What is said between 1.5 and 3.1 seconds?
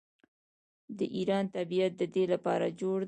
طبیعت د دې لپاره جوړ دی.